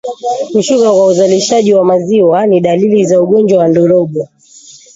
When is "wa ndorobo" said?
3.59-4.29